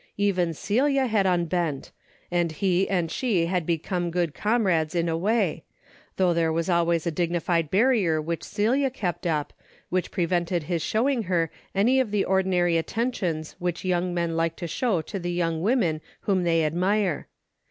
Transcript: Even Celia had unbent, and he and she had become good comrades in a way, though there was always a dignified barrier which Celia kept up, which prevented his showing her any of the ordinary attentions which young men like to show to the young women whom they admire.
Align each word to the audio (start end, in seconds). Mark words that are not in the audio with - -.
Even 0.17 0.51
Celia 0.55 1.05
had 1.05 1.27
unbent, 1.27 1.91
and 2.31 2.53
he 2.53 2.89
and 2.89 3.11
she 3.11 3.45
had 3.45 3.67
become 3.67 4.09
good 4.09 4.33
comrades 4.33 4.95
in 4.95 5.07
a 5.07 5.15
way, 5.15 5.63
though 6.17 6.33
there 6.33 6.51
was 6.51 6.71
always 6.71 7.05
a 7.05 7.11
dignified 7.11 7.69
barrier 7.69 8.19
which 8.19 8.41
Celia 8.43 8.89
kept 8.89 9.27
up, 9.27 9.53
which 9.89 10.09
prevented 10.09 10.63
his 10.63 10.81
showing 10.81 11.21
her 11.29 11.51
any 11.75 11.99
of 11.99 12.09
the 12.09 12.25
ordinary 12.25 12.77
attentions 12.77 13.55
which 13.59 13.85
young 13.85 14.11
men 14.11 14.35
like 14.35 14.55
to 14.55 14.65
show 14.67 15.03
to 15.03 15.19
the 15.19 15.31
young 15.33 15.61
women 15.61 16.01
whom 16.21 16.45
they 16.45 16.65
admire. 16.65 17.27